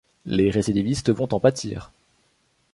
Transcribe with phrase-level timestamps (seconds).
[0.25, 1.91] Les récidivistes vont en pâtir.